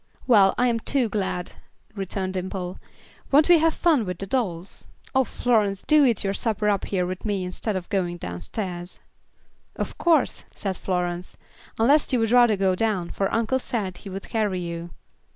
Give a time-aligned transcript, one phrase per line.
[0.25, 1.51] "Well, I am too glad,"
[1.93, 2.79] returned Dimple.
[3.31, 4.87] "Won't we have fun with the dolls?
[5.13, 8.99] O, Florence, do eat your supper up here with me instead of going downstairs."
[9.75, 11.37] "Of course," said Florence,
[11.77, 14.89] "unless you would rather go down, for uncle said he would carry you."